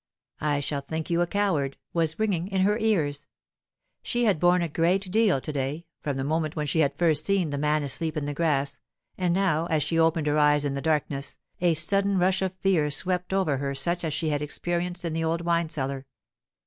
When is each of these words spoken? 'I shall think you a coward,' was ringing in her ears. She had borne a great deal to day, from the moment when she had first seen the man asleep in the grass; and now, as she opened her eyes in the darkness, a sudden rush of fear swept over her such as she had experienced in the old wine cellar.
'I 0.39 0.61
shall 0.61 0.81
think 0.81 1.11
you 1.11 1.21
a 1.21 1.27
coward,' 1.27 1.77
was 1.93 2.17
ringing 2.17 2.47
in 2.47 2.61
her 2.61 2.75
ears. 2.79 3.27
She 4.01 4.23
had 4.25 4.39
borne 4.39 4.63
a 4.63 4.67
great 4.67 5.11
deal 5.11 5.39
to 5.39 5.53
day, 5.53 5.85
from 5.99 6.17
the 6.17 6.23
moment 6.23 6.55
when 6.55 6.65
she 6.65 6.79
had 6.79 6.97
first 6.97 7.23
seen 7.23 7.51
the 7.51 7.59
man 7.59 7.83
asleep 7.83 8.17
in 8.17 8.25
the 8.25 8.33
grass; 8.33 8.79
and 9.15 9.31
now, 9.31 9.67
as 9.67 9.83
she 9.83 9.99
opened 9.99 10.25
her 10.25 10.39
eyes 10.39 10.65
in 10.65 10.73
the 10.73 10.81
darkness, 10.81 11.37
a 11.59 11.75
sudden 11.75 12.17
rush 12.17 12.41
of 12.41 12.55
fear 12.61 12.89
swept 12.89 13.31
over 13.31 13.57
her 13.57 13.75
such 13.75 14.03
as 14.03 14.11
she 14.11 14.29
had 14.29 14.41
experienced 14.41 15.05
in 15.05 15.13
the 15.13 15.23
old 15.23 15.41
wine 15.41 15.69
cellar. 15.69 16.07